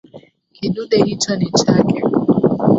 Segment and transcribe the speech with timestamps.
[0.53, 2.01] Kidude hicho ni chake.